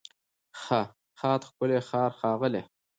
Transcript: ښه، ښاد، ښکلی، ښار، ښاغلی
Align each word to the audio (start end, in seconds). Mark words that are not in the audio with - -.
ښه، 0.61 0.81
ښاد، 1.19 1.41
ښکلی، 1.49 1.79
ښار، 1.89 2.11
ښاغلی 2.19 2.61